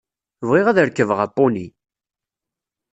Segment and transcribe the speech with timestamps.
[0.49, 1.67] Bɣiɣ ad rekbeɣ apuni!